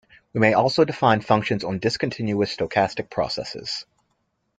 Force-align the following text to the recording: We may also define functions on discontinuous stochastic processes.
We 0.33 0.39
may 0.39 0.53
also 0.55 0.83
define 0.83 1.21
functions 1.21 1.63
on 1.63 1.77
discontinuous 1.77 2.55
stochastic 2.55 3.11
processes. 3.11 3.85